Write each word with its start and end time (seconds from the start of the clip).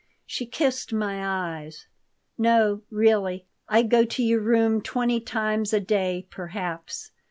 She 0.25 0.47
kissed 0.47 0.91
my 0.91 1.23
eyes. 1.59 1.85
"No, 2.35 2.81
really, 2.89 3.45
I 3.69 3.83
go 3.83 4.03
to 4.03 4.23
your 4.23 4.41
room 4.41 4.81
twenty 4.81 5.19
times 5.19 5.73
a 5.73 5.79
day, 5.79 6.25
perhaps. 6.31 7.11